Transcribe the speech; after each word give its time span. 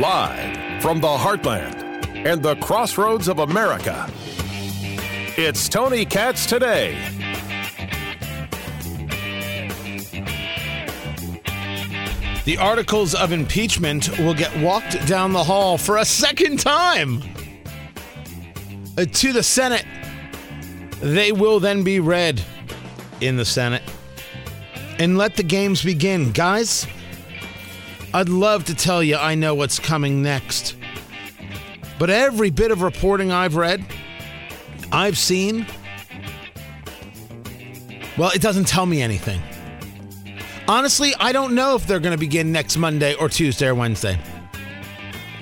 Live 0.00 0.82
from 0.82 1.00
the 1.00 1.08
heartland 1.08 2.06
and 2.24 2.42
the 2.42 2.56
crossroads 2.56 3.28
of 3.28 3.38
America, 3.38 4.10
it's 5.36 5.68
Tony 5.68 6.06
Katz 6.06 6.46
today. 6.46 6.96
The 12.46 12.56
articles 12.58 13.14
of 13.14 13.32
impeachment 13.32 14.18
will 14.18 14.34
get 14.34 14.56
walked 14.58 15.06
down 15.06 15.32
the 15.32 15.44
hall 15.44 15.76
for 15.76 15.98
a 15.98 16.04
second 16.04 16.60
time 16.60 17.22
uh, 18.96 19.04
to 19.04 19.32
the 19.34 19.42
Senate. 19.42 19.84
They 21.00 21.30
will 21.32 21.60
then 21.60 21.84
be 21.84 22.00
read 22.00 22.42
in 23.20 23.36
the 23.36 23.44
Senate 23.44 23.82
and 24.98 25.18
let 25.18 25.36
the 25.36 25.42
games 25.42 25.82
begin. 25.82 26.32
Guys, 26.32 26.86
I'd 28.12 28.28
love 28.28 28.64
to 28.64 28.74
tell 28.74 29.02
you 29.02 29.16
I 29.16 29.34
know 29.34 29.54
what's 29.54 29.78
coming 29.78 30.22
next. 30.22 30.76
But 31.98 32.10
every 32.10 32.50
bit 32.50 32.70
of 32.70 32.82
reporting 32.82 33.32
I've 33.32 33.56
read, 33.56 33.84
I've 34.92 35.18
seen, 35.18 35.66
well, 38.16 38.30
it 38.30 38.42
doesn't 38.42 38.66
tell 38.66 38.86
me 38.86 39.02
anything. 39.02 39.40
Honestly, 40.66 41.14
I 41.20 41.32
don't 41.32 41.54
know 41.54 41.74
if 41.74 41.86
they're 41.86 42.00
going 42.00 42.14
to 42.14 42.18
begin 42.18 42.50
next 42.50 42.76
Monday 42.76 43.14
or 43.14 43.28
Tuesday 43.28 43.66
or 43.66 43.74
Wednesday. 43.74 44.18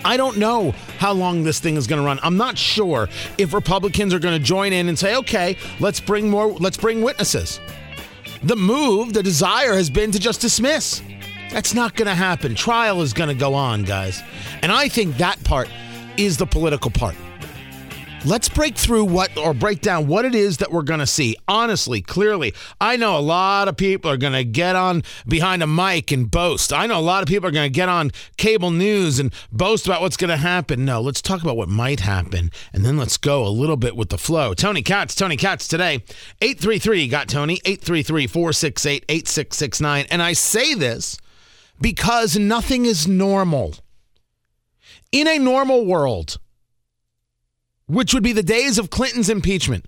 I 0.04 0.16
don't 0.16 0.36
know 0.36 0.72
how 0.98 1.12
long 1.12 1.44
this 1.44 1.60
thing 1.60 1.76
is 1.76 1.86
going 1.86 2.00
to 2.00 2.06
run. 2.06 2.18
I'm 2.22 2.36
not 2.36 2.58
sure 2.58 3.08
if 3.38 3.54
Republicans 3.54 4.12
are 4.12 4.18
going 4.18 4.36
to 4.36 4.44
join 4.44 4.72
in 4.72 4.88
and 4.88 4.98
say, 4.98 5.14
"Okay, 5.16 5.56
let's 5.78 6.00
bring 6.00 6.28
more 6.28 6.48
let's 6.48 6.76
bring 6.76 7.02
witnesses." 7.02 7.60
The 8.44 8.56
move, 8.56 9.12
the 9.12 9.22
desire 9.22 9.74
has 9.74 9.88
been 9.88 10.10
to 10.10 10.18
just 10.18 10.40
dismiss. 10.40 11.00
That's 11.52 11.74
not 11.74 11.94
going 11.94 12.08
to 12.08 12.14
happen. 12.14 12.54
Trial 12.56 13.02
is 13.02 13.12
going 13.12 13.28
to 13.28 13.34
go 13.34 13.54
on, 13.54 13.84
guys. 13.84 14.20
And 14.62 14.72
I 14.72 14.88
think 14.88 15.16
that 15.18 15.42
part 15.44 15.68
is 16.16 16.38
the 16.38 16.46
political 16.46 16.90
part. 16.90 17.14
Let's 18.24 18.48
break 18.48 18.76
through 18.76 19.06
what 19.06 19.36
or 19.36 19.52
break 19.52 19.80
down 19.80 20.06
what 20.06 20.24
it 20.24 20.36
is 20.36 20.58
that 20.58 20.70
we're 20.70 20.82
going 20.82 21.00
to 21.00 21.08
see. 21.08 21.36
Honestly, 21.48 22.00
clearly, 22.00 22.54
I 22.80 22.96
know 22.96 23.18
a 23.18 23.20
lot 23.20 23.66
of 23.66 23.76
people 23.76 24.12
are 24.12 24.16
going 24.16 24.32
to 24.32 24.44
get 24.44 24.76
on 24.76 25.02
behind 25.26 25.60
a 25.60 25.66
mic 25.66 26.12
and 26.12 26.30
boast. 26.30 26.72
I 26.72 26.86
know 26.86 27.00
a 27.00 27.02
lot 27.02 27.24
of 27.24 27.28
people 27.28 27.48
are 27.48 27.52
going 27.52 27.68
to 27.68 27.74
get 27.74 27.88
on 27.88 28.12
cable 28.36 28.70
news 28.70 29.18
and 29.18 29.34
boast 29.50 29.86
about 29.86 30.02
what's 30.02 30.16
going 30.16 30.30
to 30.30 30.36
happen. 30.36 30.84
No, 30.84 31.00
let's 31.00 31.20
talk 31.20 31.42
about 31.42 31.56
what 31.56 31.68
might 31.68 31.98
happen 31.98 32.52
and 32.72 32.84
then 32.84 32.96
let's 32.96 33.16
go 33.16 33.44
a 33.44 33.50
little 33.50 33.76
bit 33.76 33.96
with 33.96 34.10
the 34.10 34.18
flow. 34.18 34.54
Tony 34.54 34.82
Katz, 34.82 35.16
Tony 35.16 35.36
Katz 35.36 35.66
today. 35.66 36.04
833 36.40 37.08
got 37.08 37.28
Tony, 37.28 37.54
833 37.64 38.28
468 38.28 39.04
8669. 39.08 40.06
And 40.12 40.22
I 40.22 40.32
say 40.32 40.74
this 40.74 41.18
because 41.80 42.38
nothing 42.38 42.86
is 42.86 43.08
normal. 43.08 43.74
In 45.10 45.26
a 45.26 45.38
normal 45.38 45.84
world, 45.84 46.38
which 47.86 48.14
would 48.14 48.22
be 48.22 48.32
the 48.32 48.42
days 48.42 48.78
of 48.78 48.90
Clinton's 48.90 49.28
impeachment, 49.28 49.86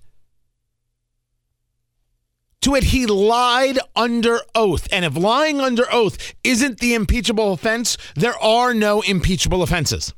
to 2.64 2.74
it, 2.74 2.84
he 2.84 3.04
lied 3.04 3.78
under 3.94 4.40
oath. 4.54 4.88
And 4.90 5.04
if 5.04 5.16
lying 5.18 5.60
under 5.60 5.84
oath 5.92 6.34
isn't 6.42 6.80
the 6.80 6.94
impeachable 6.94 7.52
offense, 7.52 7.98
there 8.14 8.36
are 8.42 8.72
no 8.72 9.02
impeachable 9.02 9.62
offenses. 9.62 10.14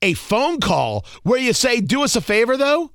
A 0.00 0.14
phone 0.14 0.60
call 0.60 1.04
where 1.24 1.40
you 1.40 1.52
say, 1.52 1.80
do 1.80 2.04
us 2.04 2.14
a 2.14 2.20
favor, 2.20 2.56
though, 2.56 2.92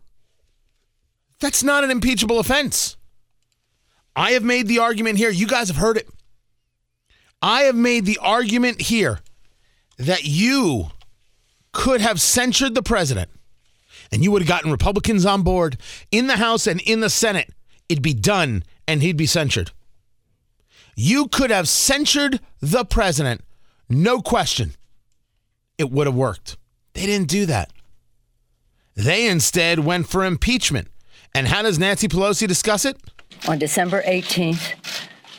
that's 1.41 1.63
not 1.63 1.83
an 1.83 1.91
impeachable 1.91 2.39
offense. 2.39 2.95
I 4.15 4.31
have 4.31 4.43
made 4.43 4.67
the 4.67 4.79
argument 4.79 5.17
here. 5.17 5.29
You 5.29 5.47
guys 5.47 5.67
have 5.67 5.75
heard 5.75 5.97
it. 5.97 6.07
I 7.41 7.63
have 7.63 7.75
made 7.75 8.05
the 8.05 8.19
argument 8.21 8.83
here 8.83 9.19
that 9.97 10.23
you 10.23 10.91
could 11.73 11.99
have 11.99 12.21
censured 12.21 12.73
the 12.73 12.83
president 12.83 13.29
and 14.11 14.23
you 14.23 14.31
would 14.31 14.41
have 14.41 14.49
gotten 14.49 14.71
Republicans 14.71 15.25
on 15.25 15.43
board 15.43 15.77
in 16.11 16.27
the 16.27 16.37
House 16.37 16.67
and 16.67 16.81
in 16.81 16.99
the 16.99 17.09
Senate. 17.09 17.49
It'd 17.89 18.03
be 18.03 18.13
done 18.13 18.63
and 18.87 19.01
he'd 19.01 19.17
be 19.17 19.25
censured. 19.25 19.71
You 20.95 21.27
could 21.27 21.49
have 21.49 21.67
censured 21.67 22.39
the 22.61 22.85
president, 22.85 23.41
no 23.89 24.21
question. 24.21 24.73
It 25.77 25.91
would 25.91 26.07
have 26.07 26.15
worked. 26.15 26.57
They 26.93 27.05
didn't 27.05 27.29
do 27.29 27.45
that. 27.47 27.73
They 28.95 29.27
instead 29.27 29.79
went 29.79 30.07
for 30.07 30.23
impeachment. 30.23 30.87
And 31.33 31.47
how 31.47 31.63
does 31.63 31.79
Nancy 31.79 32.07
Pelosi 32.07 32.47
discuss 32.47 32.85
it? 32.85 32.97
On 33.47 33.57
December 33.57 34.03
18th, 34.03 34.75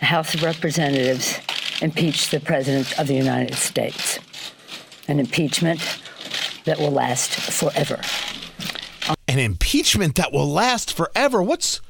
the 0.00 0.06
House 0.06 0.34
of 0.34 0.42
Representatives 0.42 1.38
impeached 1.80 2.32
the 2.32 2.40
President 2.40 2.98
of 2.98 3.06
the 3.06 3.14
United 3.14 3.54
States. 3.54 4.18
An 5.06 5.20
impeachment 5.20 5.80
that 6.64 6.78
will 6.78 6.90
last 6.90 7.30
forever. 7.30 8.00
An 9.34 9.40
impeachment 9.40 10.14
that 10.14 10.32
will 10.32 10.46
last 10.48 10.96
forever. 10.96 11.42
What's 11.42 11.80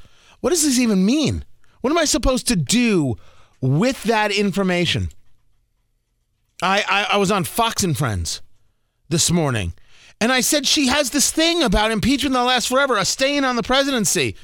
what 0.41 0.49
does 0.49 0.65
this 0.65 0.78
even 0.78 1.05
mean? 1.05 1.44
What 1.82 1.91
am 1.91 1.99
I 1.99 2.06
supposed 2.06 2.49
to 2.49 2.56
do 2.56 3.16
with 3.60 4.03
that 4.05 4.32
information? 4.32 5.10
I, 6.62 6.82
I, 6.88 7.06
I 7.12 7.16
was 7.19 7.31
on 7.31 7.44
Fox 7.44 7.84
and 7.84 7.99
Friends 7.99 8.41
this 9.10 9.31
morning, 9.31 9.75
and 10.22 10.32
I 10.32 10.41
said 10.41 10.66
she 10.66 10.87
has 10.87 11.10
this 11.10 11.31
thing 11.31 11.62
about 11.62 11.91
impeachment 11.91 12.32
that'll 12.32 12.49
last 12.49 12.66
forever, 12.66 12.97
a 12.97 13.05
stain 13.05 13.44
on 13.44 13.56
the 13.56 13.62
presidency. 13.62 14.37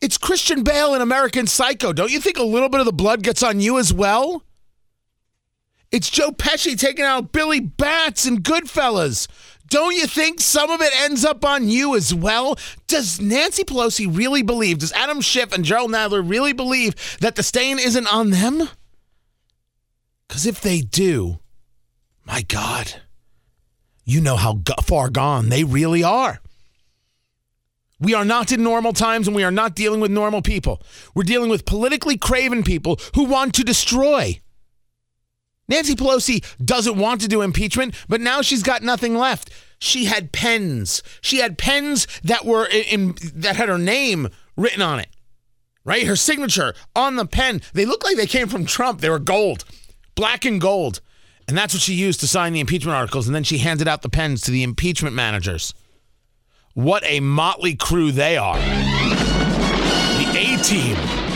It's 0.00 0.18
Christian 0.18 0.64
Bale 0.64 0.96
in 0.96 1.00
American 1.00 1.46
Psycho. 1.46 1.92
Don't 1.92 2.10
you 2.10 2.18
think 2.18 2.36
a 2.36 2.42
little 2.42 2.68
bit 2.68 2.80
of 2.80 2.86
the 2.86 2.92
blood 2.92 3.22
gets 3.22 3.44
on 3.44 3.60
you 3.60 3.78
as 3.78 3.94
well? 3.94 4.42
It's 5.92 6.10
Joe 6.10 6.32
Pesci 6.32 6.76
taking 6.76 7.04
out 7.04 7.30
Billy 7.30 7.60
Batts 7.60 8.26
in 8.26 8.42
Goodfellas. 8.42 9.28
Don't 9.68 9.94
you 9.94 10.06
think 10.06 10.40
some 10.40 10.70
of 10.70 10.80
it 10.80 10.92
ends 11.02 11.24
up 11.24 11.44
on 11.44 11.68
you 11.68 11.94
as 11.94 12.14
well? 12.14 12.56
Does 12.86 13.20
Nancy 13.20 13.64
Pelosi 13.64 14.08
really 14.10 14.42
believe, 14.42 14.78
does 14.78 14.92
Adam 14.92 15.20
Schiff 15.20 15.52
and 15.52 15.64
Jerrold 15.64 15.90
Nadler 15.90 16.26
really 16.26 16.52
believe 16.52 16.94
that 17.20 17.36
the 17.36 17.42
stain 17.42 17.78
isn't 17.78 18.12
on 18.12 18.30
them? 18.30 18.68
Because 20.26 20.46
if 20.46 20.60
they 20.60 20.80
do, 20.80 21.40
my 22.24 22.42
God, 22.42 23.02
you 24.04 24.20
know 24.20 24.36
how 24.36 24.60
far 24.82 25.10
gone 25.10 25.48
they 25.50 25.64
really 25.64 26.02
are. 26.02 26.40
We 28.00 28.14
are 28.14 28.24
not 28.24 28.52
in 28.52 28.62
normal 28.62 28.92
times 28.92 29.26
and 29.26 29.34
we 29.34 29.44
are 29.44 29.50
not 29.50 29.74
dealing 29.74 30.00
with 30.00 30.10
normal 30.10 30.40
people. 30.40 30.80
We're 31.14 31.24
dealing 31.24 31.50
with 31.50 31.66
politically 31.66 32.16
craven 32.16 32.62
people 32.62 32.98
who 33.14 33.24
want 33.24 33.54
to 33.56 33.64
destroy. 33.64 34.40
Nancy 35.68 35.94
Pelosi 35.94 36.44
doesn't 36.64 36.96
want 36.96 37.20
to 37.20 37.28
do 37.28 37.42
impeachment, 37.42 37.94
but 38.08 38.20
now 38.20 38.40
she's 38.40 38.62
got 38.62 38.82
nothing 38.82 39.14
left. 39.14 39.50
She 39.78 40.06
had 40.06 40.32
pens. 40.32 41.02
She 41.20 41.38
had 41.38 41.58
pens 41.58 42.06
that 42.24 42.44
were 42.44 42.64
in, 42.64 42.84
in, 42.84 43.14
that 43.34 43.56
had 43.56 43.68
her 43.68 43.78
name 43.78 44.28
written 44.56 44.82
on 44.82 44.98
it. 44.98 45.08
Right? 45.84 46.06
Her 46.06 46.16
signature 46.16 46.74
on 46.96 47.16
the 47.16 47.26
pen. 47.26 47.62
They 47.72 47.86
looked 47.86 48.04
like 48.04 48.16
they 48.16 48.26
came 48.26 48.48
from 48.48 48.66
Trump. 48.66 49.00
They 49.00 49.10
were 49.10 49.18
gold. 49.18 49.64
Black 50.14 50.44
and 50.44 50.60
gold. 50.60 51.00
And 51.46 51.56
that's 51.56 51.72
what 51.72 51.82
she 51.82 51.94
used 51.94 52.20
to 52.20 52.28
sign 52.28 52.52
the 52.52 52.60
impeachment 52.60 52.96
articles 52.96 53.26
and 53.26 53.34
then 53.34 53.44
she 53.44 53.58
handed 53.58 53.88
out 53.88 54.02
the 54.02 54.10
pens 54.10 54.42
to 54.42 54.50
the 54.50 54.62
impeachment 54.62 55.14
managers. 55.14 55.72
What 56.74 57.02
a 57.06 57.20
motley 57.20 57.74
crew 57.74 58.12
they 58.12 58.36
are. 58.36 58.58
The 60.18 60.28
A 60.36 60.62
team 60.62 61.27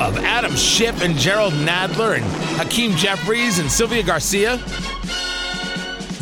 of 0.00 0.16
Adam 0.18 0.56
Schiff 0.56 1.02
and 1.02 1.14
Jerrold 1.16 1.52
Nadler 1.52 2.16
and 2.16 2.24
Hakeem 2.56 2.96
Jeffries 2.96 3.58
and 3.58 3.70
Sylvia 3.70 4.02
Garcia. 4.02 4.56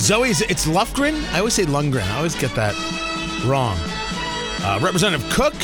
Zoe's, 0.01 0.41
it's 0.41 0.67
Lofgren? 0.67 1.23
I 1.33 1.39
always 1.39 1.55
say 1.55 1.65
Lundgren. 1.65 2.03
I 2.11 2.17
always 2.17 2.35
get 2.35 2.55
that 2.57 2.75
wrong. 3.47 3.79
Uh, 4.65 4.81
representative 4.83 5.29
Cook, 5.31 5.55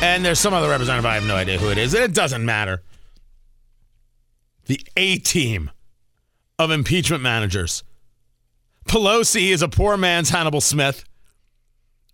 and 0.00 0.24
there's 0.24 0.38
some 0.38 0.54
other 0.54 0.68
representative. 0.68 1.06
I 1.06 1.14
have 1.14 1.26
no 1.26 1.34
idea 1.34 1.58
who 1.58 1.68
it 1.68 1.78
is. 1.78 1.92
It 1.92 2.14
doesn't 2.14 2.44
matter. 2.44 2.82
The 4.66 4.80
A 4.96 5.18
team 5.18 5.70
of 6.60 6.70
impeachment 6.70 7.22
managers. 7.22 7.82
Pelosi 8.88 9.50
is 9.50 9.62
a 9.62 9.68
poor 9.68 9.96
man's 9.96 10.30
Hannibal 10.30 10.60
Smith. 10.60 11.04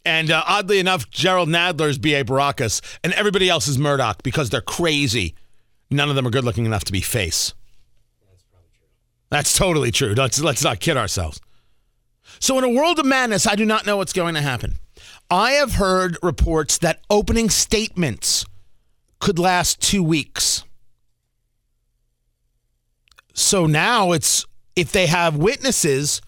And 0.04 0.30
uh, 0.30 0.42
oddly 0.46 0.78
enough, 0.78 1.10
Jerrold 1.10 1.48
Nadler's 1.48 1.98
B.A. 1.98 2.24
Baracus, 2.24 2.80
and 3.04 3.12
everybody 3.12 3.48
else 3.48 3.68
is 3.68 3.78
Murdock 3.78 4.22
because 4.22 4.50
they're 4.50 4.60
crazy. 4.60 5.34
None 5.92 6.08
of 6.08 6.16
them 6.16 6.26
are 6.26 6.30
good 6.30 6.44
looking 6.44 6.66
enough 6.66 6.84
to 6.84 6.92
be 6.92 7.00
face. 7.00 7.54
That's 8.26 8.42
probably 8.44 8.70
true. 8.74 8.88
That's 9.30 9.56
totally 9.56 9.90
true. 9.90 10.14
Let's, 10.14 10.40
let's 10.40 10.64
not 10.64 10.80
kid 10.80 10.96
ourselves. 10.96 11.40
So, 12.38 12.58
in 12.58 12.64
a 12.64 12.70
world 12.70 12.98
of 12.98 13.06
madness, 13.06 13.46
I 13.46 13.56
do 13.56 13.64
not 13.64 13.86
know 13.86 13.96
what's 13.96 14.12
going 14.12 14.34
to 14.34 14.40
happen. 14.40 14.76
I 15.30 15.52
have 15.52 15.74
heard 15.74 16.18
reports 16.22 16.78
that 16.78 17.00
opening 17.08 17.50
statements 17.50 18.44
could 19.22 19.38
last 19.38 19.80
two 19.80 20.02
weeks. 20.02 20.64
So 23.32 23.66
now 23.66 24.12
it's 24.12 24.44
if 24.76 24.92
they 24.92 25.06
have 25.06 25.36
witnesses, 25.36 26.20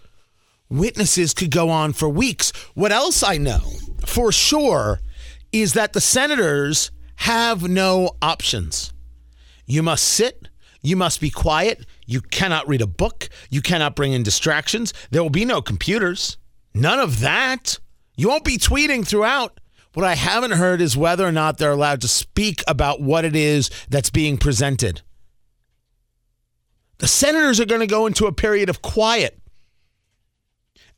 witnesses 0.70 1.34
could 1.34 1.50
go 1.50 1.69
on 1.69 1.93
for 1.93 2.08
weeks. 2.08 2.52
What 2.75 2.93
else 2.93 3.22
I 3.22 3.37
know 3.37 3.60
for 4.06 4.32
sure 4.32 5.00
is 5.52 5.75
that 5.75 5.93
the 5.93 6.00
senators 6.00 6.90
have 7.17 7.69
no 7.69 8.12
options. 8.22 8.94
You 9.66 9.82
must 9.82 10.05
sit. 10.05 10.49
You 10.82 10.96
must 10.96 11.20
be 11.20 11.31
quiet. 11.31 11.87
You 12.06 12.20
cannot 12.20 12.69
read 12.69 12.82
a 12.82 12.87
book. 12.87 13.28
You 13.49 13.62
cannot 13.62 13.96
bring 13.96 14.12
in 14.12 14.22
distractions. 14.22 14.93
There 15.11 15.22
will 15.22 15.31
be 15.31 15.46
no 15.46 15.62
computers. 15.62 16.37
None 16.75 16.99
of 16.99 17.20
that. 17.20 17.78
You 18.16 18.28
won't 18.28 18.44
be 18.44 18.58
tweeting 18.58 19.06
throughout. 19.06 19.61
What 19.94 20.05
I 20.05 20.14
haven't 20.14 20.52
heard 20.52 20.81
is 20.81 20.96
whether 20.96 21.26
or 21.26 21.32
not 21.32 21.56
they're 21.56 21.70
allowed 21.70 22.00
to 22.02 22.08
speak 22.08 22.62
about 22.66 23.00
what 23.00 23.25
it 23.25 23.34
is 23.37 23.70
that's 23.88 24.11
being 24.11 24.37
presented. 24.37 25.02
The 26.99 27.08
senators 27.08 27.60
are 27.60 27.67
going 27.67 27.81
to 27.81 27.87
go 27.87 28.06
into 28.06 28.26
a 28.26 28.32
period 28.32 28.69
of 28.69 28.82
quiet. 28.82 29.40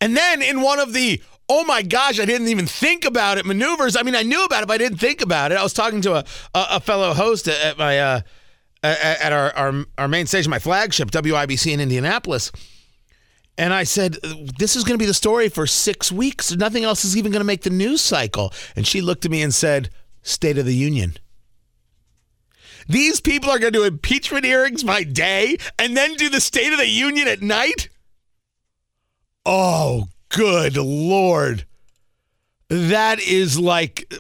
And 0.00 0.16
then 0.16 0.42
in 0.42 0.62
one 0.62 0.78
of 0.78 0.92
the, 0.92 1.22
oh 1.48 1.64
my 1.64 1.82
gosh, 1.82 2.18
I 2.18 2.24
didn't 2.24 2.48
even 2.48 2.66
think 2.66 3.04
about 3.04 3.38
it 3.38 3.46
maneuvers. 3.46 3.96
I 3.96 4.02
mean, 4.02 4.14
I 4.14 4.22
knew 4.22 4.44
about 4.44 4.62
it, 4.62 4.66
but 4.66 4.74
I 4.74 4.78
didn't 4.78 4.98
think 4.98 5.22
about 5.22 5.52
it. 5.52 5.58
I 5.58 5.62
was 5.62 5.72
talking 5.72 6.00
to 6.02 6.16
a, 6.16 6.24
a, 6.54 6.66
a 6.72 6.80
fellow 6.80 7.14
host 7.14 7.48
at 7.48 7.78
my, 7.78 7.98
uh, 7.98 8.20
at 8.86 9.32
our, 9.32 9.52
our, 9.56 9.84
our 9.98 10.08
main 10.08 10.26
station, 10.26 10.50
my 10.50 10.58
flagship, 10.58 11.10
WIBC 11.10 11.72
in 11.72 11.80
Indianapolis. 11.80 12.52
And 13.58 13.72
I 13.72 13.84
said, 13.84 14.18
This 14.58 14.76
is 14.76 14.84
going 14.84 14.98
to 14.98 15.02
be 15.02 15.06
the 15.06 15.14
story 15.14 15.48
for 15.48 15.66
six 15.66 16.12
weeks. 16.12 16.52
Nothing 16.52 16.84
else 16.84 17.04
is 17.04 17.16
even 17.16 17.32
going 17.32 17.40
to 17.40 17.46
make 17.46 17.62
the 17.62 17.70
news 17.70 18.00
cycle. 18.00 18.52
And 18.74 18.86
she 18.86 19.00
looked 19.00 19.24
at 19.24 19.30
me 19.30 19.42
and 19.42 19.54
said, 19.54 19.90
State 20.22 20.58
of 20.58 20.66
the 20.66 20.74
Union. 20.74 21.16
These 22.88 23.20
people 23.20 23.50
are 23.50 23.58
going 23.58 23.72
to 23.72 23.78
do 23.78 23.84
impeachment 23.84 24.44
hearings 24.44 24.84
by 24.84 25.02
day 25.02 25.56
and 25.78 25.96
then 25.96 26.14
do 26.14 26.28
the 26.28 26.40
State 26.40 26.72
of 26.72 26.78
the 26.78 26.86
Union 26.86 27.26
at 27.26 27.42
night? 27.42 27.88
Oh, 29.44 30.08
good 30.28 30.76
Lord. 30.76 31.64
That 32.68 33.20
is 33.20 33.58
like, 33.58 34.12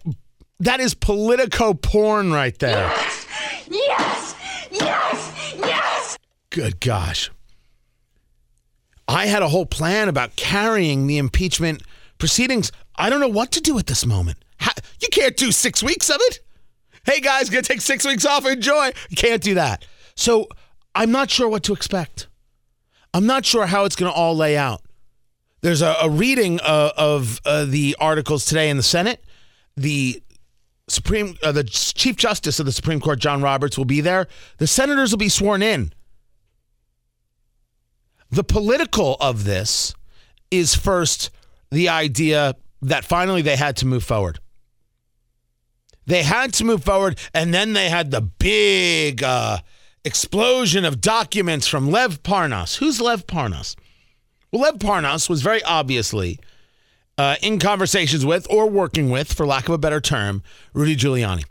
that 0.60 0.80
is 0.80 0.94
politico 0.94 1.74
porn 1.74 2.32
right 2.32 2.58
there. 2.58 2.92
Good 6.56 6.80
gosh. 6.80 7.30
I 9.06 9.26
had 9.26 9.42
a 9.42 9.48
whole 9.48 9.66
plan 9.66 10.08
about 10.08 10.36
carrying 10.36 11.06
the 11.06 11.18
impeachment 11.18 11.82
proceedings. 12.16 12.72
I 12.96 13.10
don't 13.10 13.20
know 13.20 13.28
what 13.28 13.52
to 13.52 13.60
do 13.60 13.78
at 13.78 13.88
this 13.88 14.06
moment. 14.06 14.38
How, 14.56 14.72
you 15.02 15.08
can't 15.12 15.36
do 15.36 15.52
six 15.52 15.82
weeks 15.82 16.08
of 16.08 16.16
it. 16.18 16.40
Hey 17.04 17.20
guys, 17.20 17.50
gonna 17.50 17.60
take 17.60 17.82
six 17.82 18.06
weeks 18.06 18.24
off. 18.24 18.46
Enjoy. 18.46 18.86
You 19.10 19.16
can't 19.18 19.42
do 19.42 19.56
that. 19.56 19.84
So 20.14 20.48
I'm 20.94 21.10
not 21.10 21.30
sure 21.30 21.46
what 21.46 21.62
to 21.64 21.74
expect. 21.74 22.26
I'm 23.12 23.26
not 23.26 23.44
sure 23.44 23.66
how 23.66 23.84
it's 23.84 23.94
gonna 23.94 24.10
all 24.10 24.34
lay 24.34 24.56
out. 24.56 24.80
There's 25.60 25.82
a, 25.82 25.94
a 26.00 26.08
reading 26.08 26.58
uh, 26.60 26.92
of 26.96 27.38
uh, 27.44 27.66
the 27.66 27.94
articles 28.00 28.46
today 28.46 28.70
in 28.70 28.78
the 28.78 28.82
Senate. 28.82 29.22
The 29.76 30.22
Supreme, 30.88 31.36
uh, 31.42 31.52
the 31.52 31.64
Chief 31.64 32.16
Justice 32.16 32.58
of 32.58 32.64
the 32.64 32.72
Supreme 32.72 32.98
Court, 32.98 33.18
John 33.18 33.42
Roberts, 33.42 33.76
will 33.76 33.84
be 33.84 34.00
there. 34.00 34.26
The 34.56 34.66
senators 34.66 35.10
will 35.10 35.18
be 35.18 35.28
sworn 35.28 35.60
in. 35.60 35.92
The 38.30 38.44
political 38.44 39.16
of 39.20 39.44
this 39.44 39.94
is 40.50 40.74
first 40.74 41.30
the 41.70 41.88
idea 41.88 42.54
that 42.82 43.04
finally 43.04 43.42
they 43.42 43.56
had 43.56 43.76
to 43.78 43.86
move 43.86 44.04
forward. 44.04 44.38
They 46.06 46.22
had 46.22 46.54
to 46.54 46.64
move 46.64 46.84
forward, 46.84 47.18
and 47.34 47.52
then 47.52 47.72
they 47.72 47.88
had 47.88 48.10
the 48.10 48.20
big 48.20 49.22
uh, 49.22 49.58
explosion 50.04 50.84
of 50.84 51.00
documents 51.00 51.66
from 51.66 51.90
Lev 51.90 52.22
Parnas. 52.22 52.76
Who's 52.76 53.00
Lev 53.00 53.26
Parnas? 53.26 53.74
Well, 54.52 54.62
Lev 54.62 54.78
Parnas 54.78 55.28
was 55.28 55.42
very 55.42 55.62
obviously 55.64 56.38
uh, 57.18 57.36
in 57.42 57.58
conversations 57.58 58.24
with 58.24 58.46
or 58.50 58.70
working 58.70 59.10
with, 59.10 59.32
for 59.32 59.46
lack 59.46 59.68
of 59.68 59.74
a 59.74 59.78
better 59.78 60.00
term, 60.00 60.42
Rudy 60.74 60.94
Giuliani. 60.94 61.44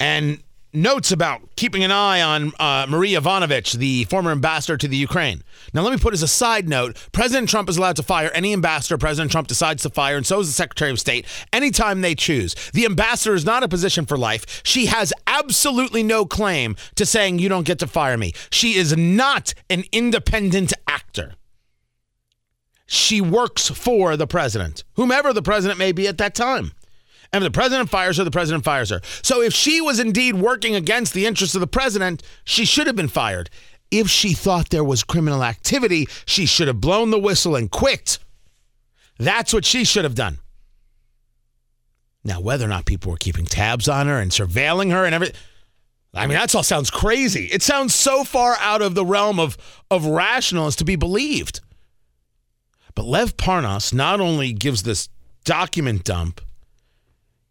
And 0.00 0.42
notes 0.74 1.12
about 1.12 1.40
keeping 1.56 1.84
an 1.84 1.90
eye 1.90 2.20
on 2.20 2.52
uh, 2.58 2.86
Marie 2.88 3.12
Yovanovitch, 3.12 3.74
the 3.74 4.04
former 4.04 4.30
ambassador 4.30 4.76
to 4.76 4.88
the 4.88 4.96
Ukraine. 4.96 5.42
Now, 5.72 5.82
let 5.82 5.92
me 5.92 5.98
put 5.98 6.12
as 6.12 6.22
a 6.22 6.28
side 6.28 6.68
note 6.68 6.96
President 7.12 7.48
Trump 7.48 7.68
is 7.68 7.76
allowed 7.76 7.96
to 7.96 8.02
fire 8.02 8.30
any 8.34 8.52
ambassador 8.52 8.98
President 8.98 9.30
Trump 9.30 9.48
decides 9.48 9.82
to 9.84 9.90
fire, 9.90 10.16
and 10.16 10.26
so 10.26 10.40
is 10.40 10.48
the 10.48 10.52
Secretary 10.52 10.90
of 10.90 11.00
State 11.00 11.26
anytime 11.52 12.00
they 12.00 12.14
choose. 12.14 12.54
The 12.72 12.84
ambassador 12.84 13.34
is 13.34 13.44
not 13.44 13.62
a 13.62 13.68
position 13.68 14.06
for 14.06 14.18
life. 14.18 14.62
She 14.64 14.86
has 14.86 15.12
absolutely 15.26 16.02
no 16.02 16.26
claim 16.26 16.76
to 16.96 17.06
saying, 17.06 17.38
you 17.38 17.48
don't 17.48 17.66
get 17.66 17.78
to 17.78 17.86
fire 17.86 18.16
me. 18.16 18.32
She 18.50 18.74
is 18.74 18.96
not 18.96 19.54
an 19.70 19.84
independent 19.92 20.72
actor. 20.88 21.34
She 22.86 23.20
works 23.20 23.70
for 23.70 24.16
the 24.16 24.26
president, 24.26 24.84
whomever 24.94 25.32
the 25.32 25.42
president 25.42 25.78
may 25.78 25.92
be 25.92 26.06
at 26.06 26.18
that 26.18 26.34
time. 26.34 26.72
And 27.34 27.42
if 27.42 27.52
the 27.52 27.58
president 27.58 27.90
fires 27.90 28.18
her, 28.18 28.22
the 28.22 28.30
president 28.30 28.62
fires 28.62 28.90
her. 28.90 29.00
So 29.22 29.42
if 29.42 29.52
she 29.52 29.80
was 29.80 29.98
indeed 29.98 30.36
working 30.36 30.76
against 30.76 31.14
the 31.14 31.26
interests 31.26 31.56
of 31.56 31.60
the 31.60 31.66
president, 31.66 32.22
she 32.44 32.64
should 32.64 32.86
have 32.86 32.94
been 32.94 33.08
fired. 33.08 33.50
If 33.90 34.08
she 34.08 34.34
thought 34.34 34.70
there 34.70 34.84
was 34.84 35.02
criminal 35.02 35.42
activity, 35.42 36.06
she 36.26 36.46
should 36.46 36.68
have 36.68 36.80
blown 36.80 37.10
the 37.10 37.18
whistle 37.18 37.56
and 37.56 37.68
quit. 37.68 38.20
That's 39.18 39.52
what 39.52 39.64
she 39.64 39.82
should 39.82 40.04
have 40.04 40.14
done. 40.14 40.38
Now, 42.22 42.40
whether 42.40 42.66
or 42.66 42.68
not 42.68 42.86
people 42.86 43.10
were 43.10 43.18
keeping 43.18 43.46
tabs 43.46 43.88
on 43.88 44.06
her 44.06 44.20
and 44.20 44.30
surveilling 44.30 44.92
her 44.92 45.04
and 45.04 45.12
everything, 45.12 45.36
I 46.14 46.28
mean, 46.28 46.38
that 46.38 46.54
all 46.54 46.62
sounds 46.62 46.88
crazy. 46.88 47.46
It 47.46 47.64
sounds 47.64 47.96
so 47.96 48.22
far 48.22 48.56
out 48.60 48.80
of 48.80 48.94
the 48.94 49.04
realm 49.04 49.40
of, 49.40 49.58
of 49.90 50.06
rational 50.06 50.68
as 50.68 50.76
to 50.76 50.84
be 50.84 50.94
believed. 50.94 51.62
But 52.94 53.06
Lev 53.06 53.36
Parnas 53.36 53.92
not 53.92 54.20
only 54.20 54.52
gives 54.52 54.84
this 54.84 55.08
document 55.44 56.04
dump, 56.04 56.40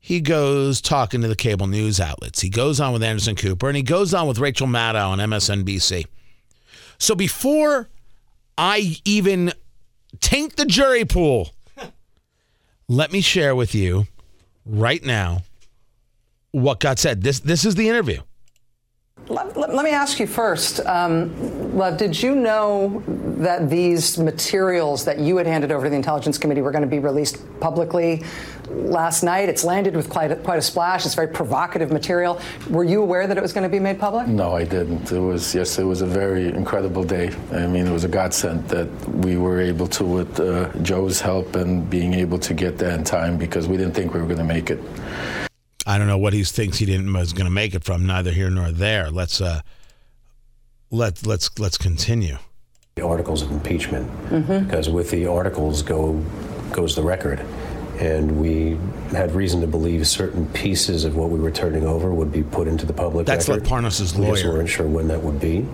he 0.05 0.19
goes 0.19 0.81
talking 0.81 1.21
to 1.21 1.29
the 1.29 1.35
cable 1.35 1.65
news 1.65 1.97
outlets. 2.01 2.41
He 2.41 2.49
goes 2.49 2.81
on 2.81 2.91
with 2.91 3.01
Anderson 3.01 3.37
Cooper 3.37 3.69
and 3.69 3.77
he 3.77 3.83
goes 3.83 4.13
on 4.13 4.27
with 4.27 4.37
Rachel 4.37 4.67
Maddow 4.67 5.07
on 5.07 5.19
MSNBC. 5.19 6.05
So 6.97 7.15
before 7.15 7.87
I 8.57 8.97
even 9.05 9.53
taint 10.19 10.57
the 10.57 10.65
jury 10.65 11.05
pool, 11.05 11.53
let 12.89 13.13
me 13.13 13.21
share 13.21 13.55
with 13.55 13.73
you 13.73 14.07
right 14.65 15.01
now 15.01 15.43
what 16.51 16.81
got 16.81 16.99
said. 16.99 17.23
This 17.23 17.39
this 17.39 17.63
is 17.63 17.75
the 17.75 17.87
interview. 17.87 18.19
Let, 19.29 19.55
let, 19.55 19.85
me 19.85 19.91
ask 19.91 20.19
you 20.19 20.27
first, 20.27 20.81
um, 20.81 21.77
Lev, 21.77 21.97
did 21.97 22.21
you 22.21 22.35
know 22.35 23.01
that 23.37 23.69
these 23.69 24.17
materials 24.17 25.05
that 25.05 25.17
you 25.17 25.37
had 25.37 25.47
handed 25.47 25.71
over 25.71 25.85
to 25.85 25.89
the 25.89 25.95
Intelligence 25.95 26.37
Committee 26.37 26.61
were 26.61 26.71
going 26.71 26.83
to 26.83 26.89
be 26.89 26.99
released 26.99 27.37
publicly 27.61 28.21
last 28.69 29.23
night? 29.23 29.47
It's 29.47 29.63
landed 29.63 29.95
with 29.95 30.09
quite 30.09 30.33
a, 30.33 30.35
quite 30.35 30.59
a 30.59 30.61
splash. 30.61 31.05
It's 31.05 31.15
very 31.15 31.29
provocative 31.29 31.89
material. 31.89 32.41
Were 32.69 32.83
you 32.83 33.01
aware 33.01 33.25
that 33.25 33.37
it 33.37 33.41
was 33.41 33.53
going 33.53 33.63
to 33.63 33.69
be 33.69 33.79
made 33.79 33.97
public? 33.97 34.27
No, 34.27 34.57
I 34.57 34.65
didn't. 34.65 35.09
It 35.09 35.19
was, 35.19 35.55
yes, 35.55 35.79
it 35.79 35.85
was 35.85 36.01
a 36.01 36.07
very 36.07 36.49
incredible 36.49 37.05
day. 37.05 37.33
I 37.53 37.65
mean, 37.65 37.87
it 37.87 37.93
was 37.93 38.03
a 38.03 38.09
godsend 38.09 38.67
that 38.67 38.89
we 39.09 39.37
were 39.37 39.61
able 39.61 39.87
to, 39.87 40.03
with 40.03 40.37
uh, 40.41 40.69
Joe's 40.81 41.21
help 41.21 41.55
and 41.55 41.89
being 41.89 42.13
able 42.13 42.39
to 42.39 42.53
get 42.53 42.77
that 42.79 42.99
in 42.99 43.05
time 43.05 43.37
because 43.37 43.69
we 43.69 43.77
didn't 43.77 43.93
think 43.93 44.13
we 44.13 44.19
were 44.19 44.27
going 44.27 44.39
to 44.39 44.43
make 44.43 44.69
it. 44.69 44.81
I 45.85 45.97
don't 45.97 46.07
know 46.07 46.17
what 46.17 46.33
he 46.33 46.43
thinks 46.43 46.77
he 46.77 46.85
didn't 46.85 47.11
was 47.11 47.33
going 47.33 47.45
to 47.45 47.51
make 47.51 47.75
it 47.75 47.83
from. 47.83 48.05
Neither 48.05 48.31
here 48.31 48.49
nor 48.49 48.71
there. 48.71 49.11
Let's 49.11 49.41
uh, 49.41 49.61
let 50.91 51.25
let's 51.25 51.57
let's 51.59 51.77
continue. 51.77 52.37
The 52.95 53.05
articles 53.05 53.41
of 53.41 53.51
impeachment, 53.51 54.09
mm-hmm. 54.27 54.65
because 54.65 54.89
with 54.89 55.09
the 55.09 55.25
articles 55.25 55.81
go 55.81 56.13
goes 56.71 56.95
the 56.95 57.03
record, 57.03 57.39
and 57.99 58.39
we 58.39 58.77
had 59.11 59.33
reason 59.33 59.61
to 59.61 59.67
believe 59.67 60.07
certain 60.07 60.47
pieces 60.53 61.03
of 61.03 61.15
what 61.15 61.29
we 61.29 61.39
were 61.39 61.51
turning 61.51 61.85
over 61.85 62.13
would 62.13 62.31
be 62.31 62.43
put 62.43 62.67
into 62.67 62.85
the 62.85 62.93
public. 62.93 63.25
That's 63.25 63.49
record. 63.49 63.63
Lev 63.63 63.69
Parnas's 63.69 64.15
lawyer. 64.15 64.31
We 64.31 64.37
just 64.37 64.45
weren't 64.45 64.69
sure 64.69 64.87
when 64.87 65.07
that 65.07 65.21
would 65.21 65.39
be 65.39 65.65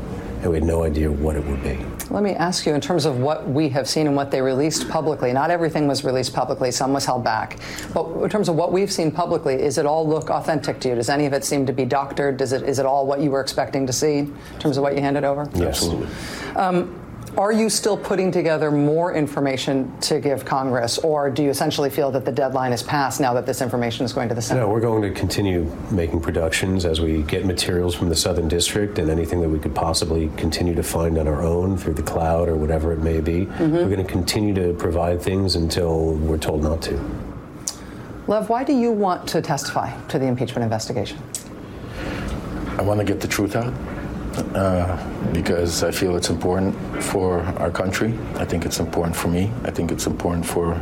and 0.42 0.50
we 0.52 0.56
had 0.56 0.64
no 0.64 0.84
idea 0.84 1.12
what 1.12 1.36
it 1.36 1.46
would 1.46 1.62
be. 1.64 1.78
Let 2.12 2.24
me 2.24 2.32
ask 2.32 2.66
you, 2.66 2.74
in 2.74 2.82
terms 2.82 3.06
of 3.06 3.20
what 3.20 3.48
we 3.48 3.70
have 3.70 3.88
seen 3.88 4.08
and 4.08 4.16
what 4.16 4.32
they 4.32 4.42
released 4.42 4.90
publicly, 4.90 5.32
not 5.32 5.52
everything 5.52 5.88
was 5.88 6.04
released 6.04 6.34
publicly, 6.34 6.72
some 6.72 6.92
was 6.92 7.06
held 7.06 7.24
back. 7.24 7.60
But 7.94 8.08
in 8.24 8.30
terms 8.30 8.50
of 8.50 8.56
what 8.56 8.72
we've 8.72 8.92
seen 8.92 9.12
publicly, 9.12 9.56
is 9.56 9.78
it 9.78 9.86
all 9.86 10.08
look 10.08 10.32
authentic 10.32 10.80
to 10.82 10.90
you? 10.90 10.96
Does 10.96 11.10
any 11.10 11.28
of 11.28 11.34
it 11.34 11.44
seem 11.44 11.68
to 11.68 11.74
be 11.74 11.86
doctored? 11.86 12.38
Does 12.38 12.52
it, 12.52 12.64
is 12.64 12.80
it 12.80 12.86
all 12.86 13.06
what 13.06 13.20
you 13.20 13.30
were 13.30 13.42
expecting 13.42 13.86
to 13.86 13.94
see 13.94 14.18
in 14.18 14.36
terms 14.60 14.78
of 14.78 14.84
what 14.84 14.96
you 14.96 15.02
handed 15.02 15.24
over? 15.24 15.48
Yes. 15.54 15.84
Absolutely. 15.84 16.08
Um, 16.56 16.99
are 17.40 17.54
you 17.54 17.70
still 17.70 17.96
putting 17.96 18.34
together 18.34 18.70
more 18.70 19.14
information 19.14 19.98
to 20.02 20.20
give 20.20 20.44
Congress, 20.44 20.98
or 20.98 21.30
do 21.30 21.42
you 21.42 21.50
essentially 21.50 21.90
feel 21.90 22.12
that 22.12 22.26
the 22.26 22.32
deadline 22.34 22.74
is 22.74 22.84
passed 22.84 23.22
now 23.22 23.34
that 23.34 23.46
this 23.46 23.62
information 23.62 24.04
is 24.04 24.12
going 24.12 24.28
to 24.28 24.36
the 24.36 24.42
Senate? 24.42 24.60
No, 24.60 24.68
we're 24.68 24.82
going 24.82 25.02
to 25.02 25.12
continue 25.18 25.64
making 25.90 26.20
productions 26.20 26.84
as 26.84 27.00
we 27.00 27.24
get 27.24 27.46
materials 27.46 27.96
from 27.96 28.10
the 28.10 28.16
Southern 28.16 28.50
District 28.50 29.00
and 29.00 29.10
anything 29.10 29.40
that 29.40 29.48
we 29.48 29.58
could 29.58 29.74
possibly 29.74 30.30
continue 30.36 30.76
to 30.76 30.84
find 30.84 31.18
on 31.18 31.30
our 31.30 31.42
own 31.42 31.78
through 31.78 31.94
the 31.94 32.04
cloud 32.04 32.50
or 32.50 32.58
whatever 32.58 32.92
it 32.92 33.00
may 33.00 33.22
be. 33.22 33.46
Mm-hmm. 33.46 33.74
We're 33.74 33.86
going 33.86 34.06
to 34.06 34.12
continue 34.12 34.54
to 34.56 34.74
provide 34.74 35.22
things 35.22 35.56
until 35.56 36.16
we're 36.16 36.38
told 36.38 36.62
not 36.62 36.82
to. 36.84 37.00
Lev, 38.28 38.50
why 38.50 38.66
do 38.66 38.74
you 38.74 38.92
want 38.92 39.30
to 39.30 39.42
testify 39.42 39.98
to 40.08 40.20
the 40.20 40.26
impeachment 40.26 40.64
investigation? 40.64 41.18
I 42.78 42.82
want 42.82 43.00
to 43.00 43.06
get 43.06 43.22
the 43.22 43.30
truth 43.30 43.56
out 43.56 43.74
uh, 44.56 45.32
because 45.34 45.84
I 45.84 45.92
feel 45.92 46.16
it's 46.16 46.30
important 46.30 46.76
for 47.04 47.42
our 47.60 47.72
country. 47.72 48.14
I 48.36 48.46
think 48.46 48.66
it's 48.66 48.80
important 48.80 49.16
for 49.16 49.28
me. 49.28 49.52
I 49.64 49.72
think 49.72 49.92
it's 49.92 50.08
important 50.08 50.46
for 50.46 50.82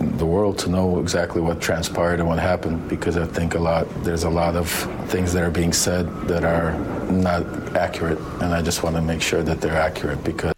the 0.00 0.26
world 0.26 0.58
to 0.58 0.70
know 0.70 1.00
exactly 1.00 1.40
what 1.40 1.60
transpired 1.60 2.20
and 2.20 2.28
what 2.28 2.38
happened 2.38 2.88
because 2.88 3.16
I 3.16 3.26
think 3.26 3.54
a 3.54 3.58
lot 3.58 3.86
there's 4.04 4.22
a 4.22 4.30
lot 4.30 4.54
of 4.54 4.70
things 5.08 5.32
that 5.32 5.42
are 5.42 5.50
being 5.50 5.72
said 5.72 6.06
that 6.28 6.44
are 6.44 6.72
not 7.10 7.42
accurate 7.76 8.18
and 8.40 8.54
I 8.54 8.62
just 8.62 8.84
want 8.84 8.94
to 8.94 9.02
make 9.02 9.20
sure 9.20 9.42
that 9.42 9.60
they're 9.60 9.76
accurate 9.76 10.22
because 10.22 10.52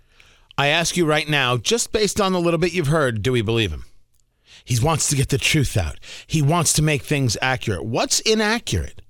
I 0.59 0.67
ask 0.67 0.95
you 0.95 1.07
right 1.07 1.27
now, 1.27 1.57
just 1.57 1.91
based 1.91 2.21
on 2.21 2.35
the 2.35 2.41
little 2.41 2.59
bit 2.59 2.75
you've 2.75 2.89
heard, 2.89 3.23
do 3.23 3.33
we 3.33 3.41
believe 3.41 3.73
him? 3.73 3.87
He 4.63 4.79
wants 4.79 5.09
to 5.09 5.17
get 5.17 5.31
the 5.31 5.39
truth 5.39 5.75
out. 5.75 5.99
He 6.27 6.43
wants 6.43 6.75
to 6.75 6.83
make 6.83 7.03
things 7.03 7.39
accurate. 7.41 7.83
What's 7.83 8.21
inaccurate? 8.21 9.01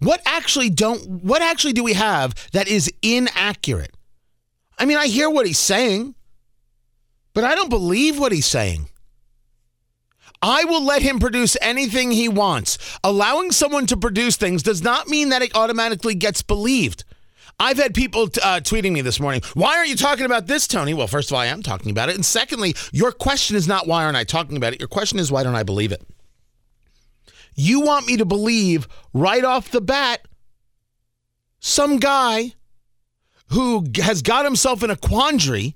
What 0.00 0.20
actually 0.26 0.70
don't 0.70 1.24
what 1.24 1.42
actually 1.42 1.72
do 1.72 1.82
we 1.82 1.94
have 1.94 2.34
that 2.52 2.68
is 2.68 2.92
inaccurate? 3.02 3.94
I 4.78 4.84
mean, 4.84 4.96
I 4.96 5.06
hear 5.06 5.28
what 5.28 5.46
he's 5.46 5.58
saying, 5.58 6.14
but 7.34 7.44
I 7.44 7.54
don't 7.54 7.68
believe 7.70 8.18
what 8.18 8.32
he's 8.32 8.46
saying. 8.46 8.88
I 10.40 10.64
will 10.64 10.84
let 10.84 11.02
him 11.02 11.18
produce 11.18 11.56
anything 11.60 12.12
he 12.12 12.28
wants. 12.28 12.78
Allowing 13.02 13.50
someone 13.50 13.86
to 13.86 13.96
produce 13.96 14.36
things 14.36 14.62
does 14.62 14.82
not 14.82 15.08
mean 15.08 15.30
that 15.30 15.42
it 15.42 15.56
automatically 15.56 16.14
gets 16.14 16.42
believed. 16.42 17.04
I've 17.60 17.76
had 17.76 17.92
people 17.92 18.22
uh, 18.22 18.60
tweeting 18.62 18.92
me 18.92 19.00
this 19.00 19.18
morning, 19.18 19.42
why 19.54 19.76
aren't 19.76 19.88
you 19.88 19.96
talking 19.96 20.26
about 20.26 20.46
this, 20.46 20.68
Tony? 20.68 20.94
Well, 20.94 21.08
first 21.08 21.30
of 21.30 21.34
all, 21.34 21.40
I 21.40 21.46
am 21.46 21.60
talking 21.60 21.90
about 21.90 22.08
it. 22.08 22.14
And 22.14 22.24
secondly, 22.24 22.76
your 22.92 23.10
question 23.10 23.56
is 23.56 23.66
not 23.66 23.88
why 23.88 24.04
aren't 24.04 24.16
I 24.16 24.22
talking 24.22 24.56
about 24.56 24.74
it? 24.74 24.78
Your 24.78 24.88
question 24.88 25.18
is 25.18 25.32
why 25.32 25.42
don't 25.42 25.56
I 25.56 25.64
believe 25.64 25.90
it? 25.90 26.06
You 27.60 27.80
want 27.80 28.06
me 28.06 28.16
to 28.18 28.24
believe 28.24 28.86
right 29.12 29.44
off 29.44 29.72
the 29.72 29.80
bat 29.80 30.28
some 31.58 31.96
guy 31.96 32.52
who 33.48 33.84
has 33.96 34.22
got 34.22 34.44
himself 34.44 34.84
in 34.84 34.90
a 34.90 34.96
quandary 34.96 35.74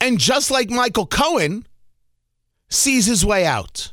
and 0.00 0.18
just 0.18 0.50
like 0.50 0.70
Michael 0.70 1.06
Cohen 1.06 1.66
sees 2.70 3.04
his 3.04 3.26
way 3.26 3.44
out. 3.44 3.92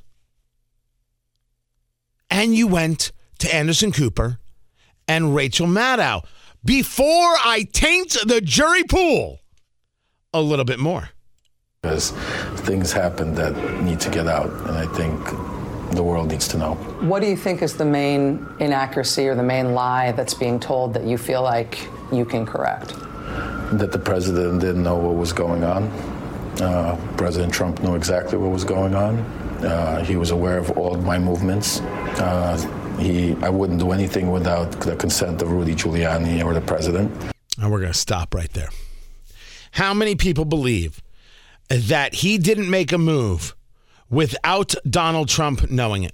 And 2.29 2.55
you 2.55 2.67
went 2.67 3.11
to 3.39 3.53
Anderson 3.53 3.91
Cooper 3.91 4.39
and 5.09 5.35
Rachel 5.35 5.67
Maddow 5.67 6.25
before 6.63 7.05
I 7.05 7.67
taint 7.73 8.15
the 8.25 8.39
jury 8.39 8.83
pool 8.83 9.39
a 10.33 10.41
little 10.41 10.63
bit 10.63 10.79
more. 10.79 11.09
Because 11.81 12.11
things 12.61 12.93
happen 12.93 13.35
that 13.35 13.81
need 13.83 13.99
to 13.99 14.09
get 14.09 14.25
out, 14.25 14.49
and 14.69 14.77
I 14.77 14.85
think 14.85 15.19
the 15.95 16.03
world 16.03 16.29
needs 16.29 16.47
to 16.49 16.57
know. 16.57 16.75
What 17.01 17.21
do 17.21 17.27
you 17.27 17.37
think 17.37 17.61
is 17.61 17.75
the 17.75 17.85
main 17.85 18.45
inaccuracy 18.59 19.27
or 19.27 19.35
the 19.35 19.43
main 19.43 19.73
lie 19.73 20.11
that's 20.11 20.33
being 20.33 20.59
told 20.59 20.93
that 20.93 21.03
you 21.03 21.17
feel 21.17 21.41
like 21.41 21.87
you 22.11 22.25
can 22.25 22.45
correct? 22.45 22.95
That 23.77 23.91
the 23.91 23.99
president 23.99 24.61
didn't 24.61 24.83
know 24.83 24.97
what 24.97 25.15
was 25.15 25.33
going 25.33 25.63
on. 25.63 25.83
Uh, 26.61 26.99
president 27.17 27.53
Trump 27.53 27.81
knew 27.81 27.95
exactly 27.95 28.37
what 28.37 28.51
was 28.51 28.63
going 28.63 28.93
on. 28.93 29.19
Uh, 29.63 30.03
he 30.03 30.15
was 30.15 30.31
aware 30.31 30.57
of 30.57 30.71
all 30.77 30.93
of 30.93 31.03
my 31.03 31.17
movements. 31.17 31.79
Uh, 32.19 32.57
he, 32.99 33.35
I 33.41 33.49
wouldn't 33.49 33.79
do 33.79 33.91
anything 33.91 34.31
without 34.31 34.71
the 34.81 34.95
consent 34.95 35.41
of 35.41 35.51
Rudy 35.51 35.73
Giuliani 35.73 36.43
or 36.43 36.53
the 36.53 36.61
president. 36.61 37.11
And 37.59 37.71
we're 37.71 37.79
going 37.79 37.91
to 37.91 37.97
stop 37.97 38.35
right 38.35 38.51
there. 38.53 38.69
How 39.71 39.93
many 39.93 40.15
people 40.15 40.45
believe 40.45 41.01
that 41.69 42.15
he 42.15 42.37
didn't 42.37 42.69
make 42.69 42.91
a 42.91 42.97
move 42.97 43.55
without 44.13 44.75
Donald 44.89 45.27
Trump 45.27 45.69
knowing 45.71 46.03
it? 46.03 46.13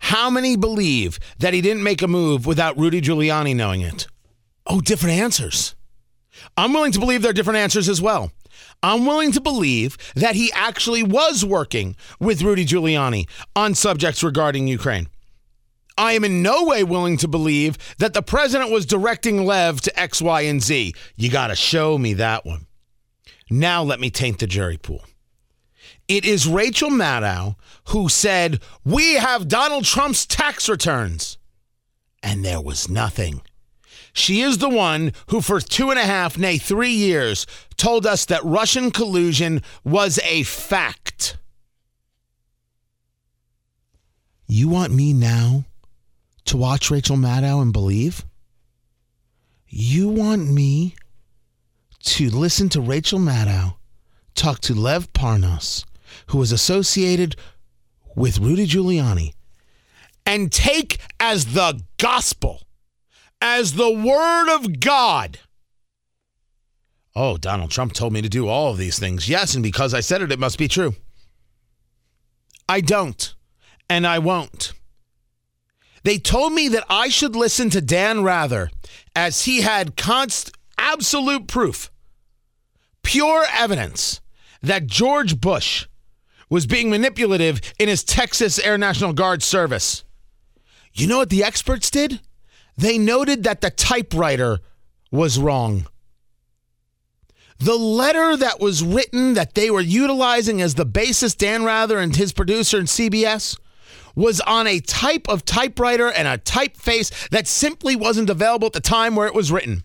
How 0.00 0.30
many 0.30 0.56
believe 0.56 1.18
that 1.38 1.52
he 1.52 1.60
didn't 1.60 1.82
make 1.82 2.02
a 2.02 2.08
move 2.08 2.46
without 2.46 2.78
Rudy 2.78 3.00
Giuliani 3.00 3.54
knowing 3.54 3.80
it? 3.80 4.06
Oh, 4.66 4.80
different 4.80 5.18
answers. 5.18 5.74
I'm 6.56 6.72
willing 6.72 6.92
to 6.92 7.00
believe 7.00 7.22
there 7.22 7.30
are 7.30 7.34
different 7.34 7.58
answers 7.58 7.88
as 7.88 8.00
well. 8.00 8.30
I'm 8.82 9.06
willing 9.06 9.32
to 9.32 9.40
believe 9.40 9.96
that 10.14 10.36
he 10.36 10.52
actually 10.52 11.02
was 11.02 11.44
working 11.44 11.96
with 12.20 12.42
Rudy 12.42 12.64
Giuliani 12.64 13.28
on 13.56 13.74
subjects 13.74 14.22
regarding 14.22 14.68
Ukraine. 14.68 15.08
I 15.96 16.12
am 16.12 16.22
in 16.22 16.42
no 16.42 16.64
way 16.64 16.84
willing 16.84 17.16
to 17.18 17.28
believe 17.28 17.76
that 17.98 18.14
the 18.14 18.22
president 18.22 18.70
was 18.70 18.86
directing 18.86 19.44
Lev 19.44 19.80
to 19.80 19.98
X, 19.98 20.22
Y, 20.22 20.42
and 20.42 20.62
Z. 20.62 20.94
You 21.16 21.28
got 21.28 21.48
to 21.48 21.56
show 21.56 21.98
me 21.98 22.14
that 22.14 22.46
one. 22.46 22.66
Now 23.50 23.82
let 23.82 23.98
me 23.98 24.10
taint 24.10 24.38
the 24.38 24.46
jury 24.46 24.76
pool. 24.76 25.04
It 26.08 26.24
is 26.24 26.48
Rachel 26.48 26.90
Maddow 26.90 27.56
who 27.88 28.08
said, 28.08 28.60
We 28.84 29.14
have 29.14 29.46
Donald 29.46 29.84
Trump's 29.84 30.26
tax 30.26 30.68
returns. 30.68 31.36
And 32.22 32.44
there 32.44 32.60
was 32.60 32.88
nothing. 32.88 33.42
She 34.12 34.40
is 34.40 34.58
the 34.58 34.68
one 34.68 35.12
who, 35.28 35.40
for 35.40 35.60
two 35.60 35.90
and 35.90 35.98
a 35.98 36.04
half, 36.04 36.36
nay, 36.36 36.58
three 36.58 36.90
years, 36.90 37.46
told 37.76 38.06
us 38.06 38.24
that 38.24 38.42
Russian 38.42 38.90
collusion 38.90 39.62
was 39.84 40.18
a 40.24 40.42
fact. 40.42 41.36
You 44.46 44.68
want 44.68 44.92
me 44.92 45.12
now 45.12 45.64
to 46.46 46.56
watch 46.56 46.90
Rachel 46.90 47.16
Maddow 47.16 47.60
and 47.60 47.72
believe? 47.72 48.24
You 49.68 50.08
want 50.08 50.48
me 50.48 50.96
to 52.04 52.30
listen 52.30 52.70
to 52.70 52.80
Rachel 52.80 53.18
Maddow 53.18 53.74
talk 54.34 54.60
to 54.60 54.74
Lev 54.74 55.12
Parnas, 55.12 55.84
who 56.28 56.38
was 56.38 56.52
associated 56.52 57.36
with 58.14 58.38
Rudy 58.38 58.66
Giuliani, 58.66 59.32
and 60.26 60.52
take 60.52 60.98
as 61.20 61.54
the 61.54 61.80
gospel, 61.98 62.62
as 63.40 63.74
the 63.74 63.90
word 63.90 64.54
of 64.54 64.80
God. 64.80 65.38
Oh, 67.14 67.36
Donald 67.36 67.70
Trump 67.70 67.92
told 67.92 68.12
me 68.12 68.22
to 68.22 68.28
do 68.28 68.48
all 68.48 68.70
of 68.70 68.78
these 68.78 68.98
things. 68.98 69.28
Yes, 69.28 69.54
and 69.54 69.62
because 69.62 69.94
I 69.94 70.00
said 70.00 70.22
it, 70.22 70.30
it 70.30 70.38
must 70.38 70.58
be 70.58 70.68
true. 70.68 70.94
I 72.68 72.80
don't, 72.80 73.34
and 73.88 74.06
I 74.06 74.18
won't. 74.18 74.72
They 76.04 76.18
told 76.18 76.52
me 76.52 76.68
that 76.68 76.84
I 76.88 77.08
should 77.08 77.34
listen 77.34 77.70
to 77.70 77.80
Dan 77.80 78.22
Rather 78.22 78.70
as 79.16 79.46
he 79.46 79.62
had 79.62 79.96
const- 79.96 80.52
absolute 80.76 81.48
proof, 81.48 81.90
pure 83.02 83.46
evidence 83.52 84.20
that 84.62 84.86
George 84.86 85.40
Bush 85.40 85.86
was 86.50 86.66
being 86.66 86.90
manipulative 86.90 87.60
in 87.78 87.88
his 87.88 88.04
Texas 88.04 88.58
Air 88.58 88.78
National 88.78 89.12
Guard 89.12 89.42
service. 89.42 90.04
You 90.94 91.06
know 91.06 91.18
what 91.18 91.30
the 91.30 91.44
experts 91.44 91.90
did? 91.90 92.20
They 92.76 92.98
noted 92.98 93.44
that 93.44 93.60
the 93.60 93.70
typewriter 93.70 94.60
was 95.10 95.38
wrong. 95.38 95.86
The 97.58 97.76
letter 97.76 98.36
that 98.36 98.60
was 98.60 98.84
written 98.84 99.34
that 99.34 99.54
they 99.54 99.70
were 99.70 99.80
utilizing 99.80 100.60
as 100.62 100.76
the 100.76 100.84
basis, 100.84 101.34
Dan 101.34 101.64
Rather 101.64 101.98
and 101.98 102.14
his 102.14 102.32
producer 102.32 102.78
in 102.78 102.86
CBS, 102.86 103.58
was 104.14 104.40
on 104.40 104.66
a 104.66 104.80
type 104.80 105.28
of 105.28 105.44
typewriter 105.44 106.10
and 106.10 106.28
a 106.28 106.38
typeface 106.38 107.28
that 107.30 107.46
simply 107.46 107.96
wasn't 107.96 108.30
available 108.30 108.66
at 108.66 108.72
the 108.72 108.80
time 108.80 109.16
where 109.16 109.26
it 109.26 109.34
was 109.34 109.50
written. 109.50 109.82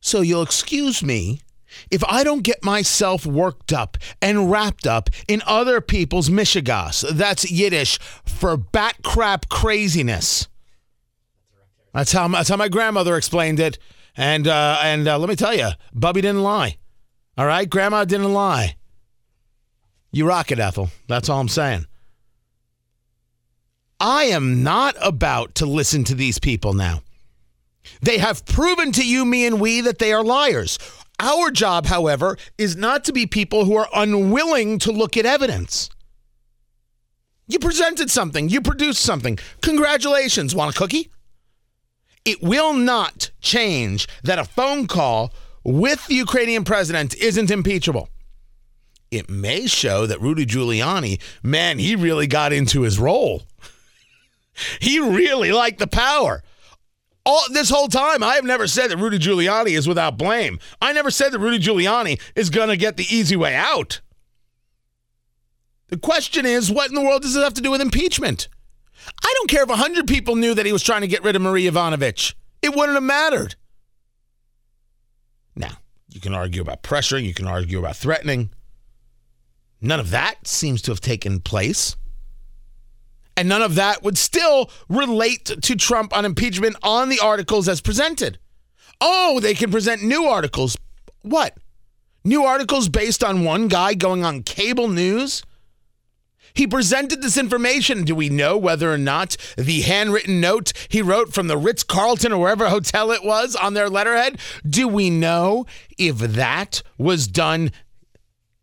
So 0.00 0.20
you'll 0.20 0.42
excuse 0.42 1.02
me 1.02 1.40
if 1.90 2.04
I 2.04 2.24
don't 2.24 2.42
get 2.42 2.64
myself 2.64 3.26
worked 3.26 3.72
up 3.72 3.96
and 4.20 4.50
wrapped 4.50 4.86
up 4.86 5.10
in 5.28 5.42
other 5.46 5.80
people's 5.80 6.28
mishigas. 6.28 7.08
That's 7.10 7.50
Yiddish 7.50 7.98
for 8.24 8.56
bat 8.56 8.96
crap 9.02 9.48
craziness. 9.48 10.48
That's 11.92 12.12
how, 12.12 12.28
that's 12.28 12.48
how 12.48 12.56
my 12.56 12.68
grandmother 12.68 13.16
explained 13.16 13.60
it. 13.60 13.78
And, 14.16 14.46
uh, 14.46 14.80
and 14.82 15.08
uh, 15.08 15.18
let 15.18 15.28
me 15.28 15.36
tell 15.36 15.54
you, 15.54 15.70
Bubby 15.92 16.20
didn't 16.20 16.42
lie. 16.42 16.76
All 17.36 17.46
right? 17.46 17.68
Grandma 17.68 18.04
didn't 18.04 18.32
lie. 18.32 18.76
You 20.12 20.26
rock 20.26 20.50
it, 20.50 20.58
Ethel. 20.58 20.90
That's 21.08 21.28
all 21.28 21.40
I'm 21.40 21.48
saying. 21.48 21.86
I 24.00 24.24
am 24.24 24.62
not 24.62 24.96
about 25.00 25.54
to 25.56 25.66
listen 25.66 26.04
to 26.04 26.14
these 26.14 26.38
people 26.38 26.72
now. 26.72 27.02
They 28.02 28.18
have 28.18 28.44
proven 28.46 28.92
to 28.92 29.06
you, 29.06 29.24
me 29.24 29.46
and 29.46 29.60
we, 29.60 29.80
that 29.82 29.98
they 29.98 30.12
are 30.12 30.24
liars. 30.24 30.78
Our 31.20 31.50
job, 31.50 31.86
however, 31.86 32.38
is 32.56 32.76
not 32.76 33.04
to 33.04 33.12
be 33.12 33.26
people 33.26 33.66
who 33.66 33.76
are 33.76 33.88
unwilling 33.94 34.78
to 34.80 34.90
look 34.90 35.18
at 35.18 35.26
evidence. 35.26 35.90
You 37.46 37.58
presented 37.58 38.10
something, 38.10 38.48
you 38.48 38.62
produced 38.62 39.02
something. 39.02 39.38
Congratulations. 39.60 40.54
Want 40.54 40.74
a 40.74 40.78
cookie? 40.78 41.10
It 42.24 42.42
will 42.42 42.72
not 42.72 43.30
change 43.40 44.08
that 44.24 44.38
a 44.38 44.44
phone 44.44 44.86
call 44.86 45.34
with 45.62 46.06
the 46.06 46.14
Ukrainian 46.14 46.64
president 46.64 47.14
isn't 47.16 47.50
impeachable. 47.50 48.08
It 49.10 49.28
may 49.28 49.66
show 49.66 50.06
that 50.06 50.20
Rudy 50.20 50.46
Giuliani, 50.46 51.20
man, 51.42 51.78
he 51.78 51.96
really 51.96 52.26
got 52.26 52.52
into 52.52 52.82
his 52.82 52.98
role. 52.98 53.42
He 54.78 54.98
really 54.98 55.52
liked 55.52 55.78
the 55.78 55.86
power. 55.86 56.42
All 57.26 57.44
this 57.50 57.70
whole 57.70 57.88
time, 57.88 58.22
I 58.22 58.34
have 58.34 58.44
never 58.44 58.66
said 58.66 58.90
that 58.90 58.96
Rudy 58.96 59.18
Giuliani 59.18 59.76
is 59.76 59.86
without 59.86 60.16
blame. 60.16 60.58
I 60.80 60.92
never 60.92 61.10
said 61.10 61.32
that 61.32 61.38
Rudy 61.38 61.58
Giuliani 61.58 62.20
is 62.34 62.50
going 62.50 62.68
to 62.68 62.76
get 62.76 62.96
the 62.96 63.06
easy 63.14 63.36
way 63.36 63.54
out. 63.54 64.00
The 65.88 65.98
question 65.98 66.46
is, 66.46 66.70
what 66.70 66.88
in 66.88 66.94
the 66.94 67.02
world 67.02 67.22
does 67.22 67.36
it 67.36 67.42
have 67.42 67.54
to 67.54 67.60
do 67.60 67.70
with 67.70 67.80
impeachment? 67.80 68.48
I 69.22 69.34
don't 69.36 69.50
care 69.50 69.62
if 69.62 69.68
100 69.68 70.06
people 70.06 70.36
knew 70.36 70.54
that 70.54 70.66
he 70.66 70.72
was 70.72 70.82
trying 70.82 71.00
to 71.02 71.08
get 71.08 71.24
rid 71.24 71.36
of 71.36 71.42
Marie 71.42 71.64
Yovanovitch. 71.64 72.34
It 72.62 72.74
wouldn't 72.74 72.94
have 72.94 73.02
mattered. 73.02 73.56
Now, 75.56 75.78
you 76.08 76.20
can 76.20 76.34
argue 76.34 76.62
about 76.62 76.82
pressuring, 76.82 77.24
you 77.24 77.34
can 77.34 77.46
argue 77.46 77.78
about 77.78 77.96
threatening. 77.96 78.50
None 79.80 80.00
of 80.00 80.10
that 80.10 80.46
seems 80.46 80.82
to 80.82 80.90
have 80.90 81.00
taken 81.00 81.40
place. 81.40 81.96
And 83.36 83.48
none 83.48 83.62
of 83.62 83.76
that 83.76 84.02
would 84.02 84.18
still 84.18 84.70
relate 84.88 85.46
to 85.46 85.76
Trump 85.76 86.14
on 86.16 86.24
impeachment 86.24 86.76
on 86.82 87.08
the 87.08 87.20
articles 87.20 87.68
as 87.68 87.80
presented. 87.80 88.38
Oh, 89.00 89.40
they 89.40 89.54
can 89.54 89.70
present 89.70 90.02
new 90.02 90.24
articles. 90.24 90.76
What? 91.22 91.56
New 92.24 92.44
articles 92.44 92.88
based 92.88 93.24
on 93.24 93.44
one 93.44 93.68
guy 93.68 93.94
going 93.94 94.24
on 94.24 94.42
cable 94.42 94.88
news? 94.88 95.42
He 96.52 96.66
presented 96.66 97.22
this 97.22 97.36
information. 97.36 98.04
Do 98.04 98.14
we 98.14 98.28
know 98.28 98.58
whether 98.58 98.92
or 98.92 98.98
not 98.98 99.36
the 99.56 99.82
handwritten 99.82 100.40
note 100.40 100.72
he 100.88 101.00
wrote 101.00 101.32
from 101.32 101.46
the 101.46 101.56
Ritz 101.56 101.82
Carlton 101.82 102.32
or 102.32 102.40
wherever 102.40 102.68
hotel 102.68 103.10
it 103.12 103.24
was 103.24 103.54
on 103.54 103.74
their 103.74 103.88
letterhead? 103.88 104.38
Do 104.68 104.88
we 104.88 105.10
know 105.10 105.66
if 105.96 106.18
that 106.18 106.82
was 106.98 107.26
done 107.26 107.72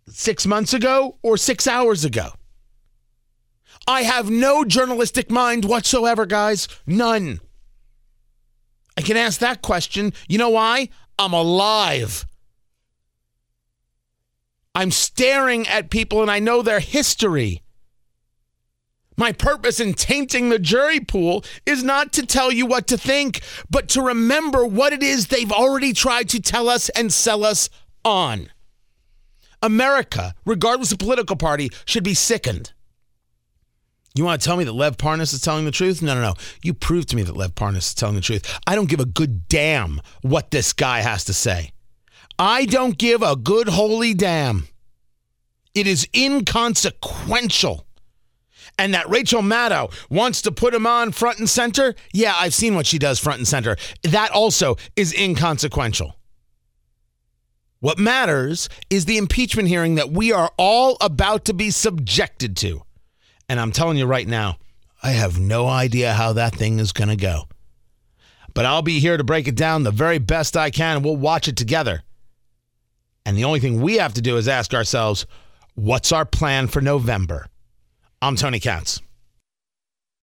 six 0.07 0.45
months 0.45 0.73
ago 0.73 1.17
or 1.21 1.37
six 1.37 1.65
hours 1.67 2.03
ago? 2.03 2.31
I 3.87 4.01
have 4.01 4.29
no 4.29 4.65
journalistic 4.65 5.31
mind 5.31 5.63
whatsoever, 5.63 6.25
guys. 6.25 6.67
None. 6.85 7.39
I 8.97 9.01
can 9.01 9.15
ask 9.15 9.39
that 9.39 9.61
question. 9.61 10.11
You 10.27 10.37
know 10.37 10.49
why? 10.49 10.89
I'm 11.17 11.33
alive. 11.33 12.25
I'm 14.75 14.91
staring 14.91 15.67
at 15.67 15.89
people 15.89 16.21
and 16.21 16.29
I 16.29 16.39
know 16.39 16.61
their 16.61 16.81
history. 16.81 17.63
My 19.15 19.31
purpose 19.31 19.79
in 19.79 19.95
tainting 19.95 20.49
the 20.49 20.59
jury 20.59 20.99
pool 20.99 21.43
is 21.65 21.83
not 21.83 22.13
to 22.13 22.25
tell 22.25 22.51
you 22.51 22.67
what 22.67 22.85
to 22.87 22.97
think, 22.97 23.41
but 23.69 23.89
to 23.89 24.01
remember 24.01 24.65
what 24.65 24.93
it 24.93 25.01
is 25.01 25.27
they've 25.27 25.51
already 25.51 25.93
tried 25.93 26.29
to 26.29 26.39
tell 26.39 26.69
us 26.69 26.89
and 26.89 27.11
sell 27.11 27.43
us 27.43 27.69
on. 28.05 28.49
America, 29.63 30.35
regardless 30.45 30.91
of 30.91 30.99
political 30.99 31.35
party, 31.35 31.71
should 31.85 32.03
be 32.03 32.13
sickened. 32.13 32.73
You 34.17 34.25
want 34.25 34.41
to 34.41 34.45
tell 34.45 34.57
me 34.57 34.63
that 34.63 34.73
Lev 34.73 34.97
Parnas 34.97 35.33
is 35.33 35.41
telling 35.41 35.65
the 35.65 35.71
truth? 35.71 36.01
No, 36.01 36.15
no, 36.15 36.21
no. 36.21 36.33
You 36.63 36.73
prove 36.73 37.05
to 37.07 37.15
me 37.15 37.23
that 37.23 37.37
Lev 37.37 37.53
Parnas 37.55 37.77
is 37.77 37.93
telling 37.93 38.15
the 38.15 38.21
truth. 38.21 38.59
I 38.65 38.75
don't 38.75 38.89
give 38.89 38.99
a 38.99 39.05
good 39.05 39.47
damn 39.47 40.01
what 40.21 40.51
this 40.51 40.73
guy 40.73 41.01
has 41.01 41.23
to 41.25 41.33
say. 41.33 41.71
I 42.39 42.65
don't 42.65 42.97
give 42.97 43.21
a 43.21 43.35
good 43.35 43.67
holy 43.67 44.13
damn. 44.13 44.67
It 45.73 45.87
is 45.87 46.07
inconsequential. 46.15 47.85
And 48.79 48.93
that 48.93 49.09
Rachel 49.09 49.41
Maddow 49.41 49.91
wants 50.09 50.41
to 50.43 50.51
put 50.51 50.73
him 50.73 50.85
on 50.85 51.11
front 51.11 51.39
and 51.39 51.49
center. 51.49 51.95
Yeah, 52.13 52.33
I've 52.35 52.53
seen 52.53 52.75
what 52.75 52.85
she 52.85 52.99
does 52.99 53.19
front 53.19 53.39
and 53.39 53.47
center. 53.47 53.75
That 54.03 54.31
also 54.31 54.77
is 54.95 55.13
inconsequential. 55.13 56.15
What 57.79 57.99
matters 57.99 58.69
is 58.89 59.05
the 59.05 59.17
impeachment 59.17 59.67
hearing 59.67 59.95
that 59.95 60.11
we 60.11 60.31
are 60.31 60.51
all 60.57 60.97
about 61.01 61.45
to 61.45 61.53
be 61.53 61.69
subjected 61.69 62.57
to. 62.57 62.81
And 63.49 63.59
I'm 63.59 63.71
telling 63.71 63.97
you 63.97 64.05
right 64.05 64.27
now, 64.27 64.57
I 65.01 65.11
have 65.11 65.39
no 65.39 65.67
idea 65.67 66.13
how 66.13 66.33
that 66.33 66.55
thing 66.55 66.79
is 66.79 66.91
going 66.91 67.09
to 67.09 67.15
go. 67.15 67.47
But 68.53 68.65
I'll 68.65 68.81
be 68.81 68.99
here 68.99 69.15
to 69.15 69.23
break 69.23 69.47
it 69.47 69.55
down 69.55 69.83
the 69.83 69.91
very 69.91 70.17
best 70.17 70.57
I 70.57 70.69
can, 70.69 70.97
and 70.97 71.05
we'll 71.05 71.15
watch 71.15 71.47
it 71.47 71.55
together. 71.55 72.03
And 73.25 73.37
the 73.37 73.45
only 73.45 73.59
thing 73.59 73.81
we 73.81 73.97
have 73.97 74.13
to 74.15 74.21
do 74.21 74.37
is 74.37 74.47
ask 74.47 74.73
ourselves, 74.73 75.25
what's 75.75 76.11
our 76.11 76.25
plan 76.25 76.67
for 76.67 76.81
November? 76.81 77.47
I'm 78.21 78.35
Tony 78.35 78.59
Katz. 78.59 79.01